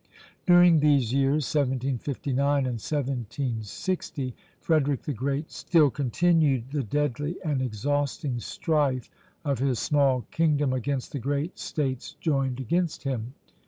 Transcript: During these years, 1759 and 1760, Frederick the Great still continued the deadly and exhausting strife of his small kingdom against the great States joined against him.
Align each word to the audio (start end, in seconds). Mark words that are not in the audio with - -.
During 0.47 0.79
these 0.79 1.13
years, 1.13 1.45
1759 1.53 2.65
and 2.65 2.81
1760, 2.81 4.33
Frederick 4.59 5.03
the 5.03 5.13
Great 5.13 5.51
still 5.51 5.91
continued 5.91 6.71
the 6.71 6.81
deadly 6.81 7.37
and 7.45 7.61
exhausting 7.61 8.39
strife 8.39 9.11
of 9.45 9.59
his 9.59 9.77
small 9.77 10.23
kingdom 10.31 10.73
against 10.73 11.11
the 11.11 11.19
great 11.19 11.59
States 11.59 12.15
joined 12.19 12.59
against 12.59 13.03
him. 13.03 13.35